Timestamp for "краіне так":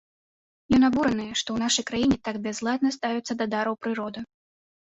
1.89-2.35